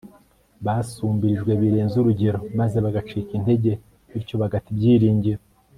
[0.65, 3.71] basumbirijwe birenze urugero maze bagacika intege
[4.09, 5.41] bityo bagata ibyiringiro